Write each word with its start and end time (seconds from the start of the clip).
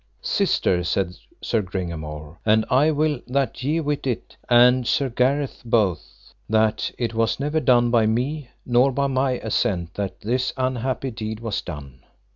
Sister, 0.23 0.83
said 0.83 1.13
Sir 1.43 1.61
Gringamore, 1.61 2.37
and 2.43 2.65
I 2.71 2.89
will 2.89 3.21
that 3.27 3.61
ye 3.61 3.79
wit 3.79 4.07
it, 4.07 4.35
and 4.49 4.87
Sir 4.87 5.09
Gareth 5.09 5.61
both, 5.63 6.33
that 6.49 6.91
it 6.97 7.13
was 7.13 7.39
never 7.39 7.59
done 7.59 7.91
by 7.91 8.07
me, 8.07 8.49
nor 8.65 8.91
by 8.91 9.05
my 9.05 9.33
assent 9.33 9.93
that 9.93 10.19
this 10.21 10.53
unhappy 10.57 11.11
deed 11.11 11.39
was 11.39 11.61
done. 11.61 11.99